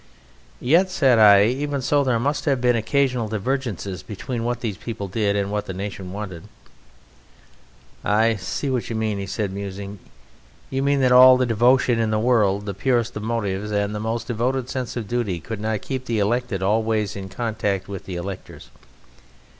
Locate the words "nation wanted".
5.75-6.45